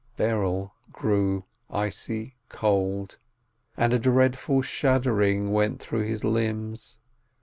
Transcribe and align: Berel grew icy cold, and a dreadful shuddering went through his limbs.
Berel 0.17 0.71
grew 0.91 1.43
icy 1.69 2.33
cold, 2.49 3.19
and 3.77 3.93
a 3.93 3.99
dreadful 3.99 4.63
shuddering 4.63 5.51
went 5.51 5.79
through 5.79 6.07
his 6.07 6.23
limbs. 6.23 6.97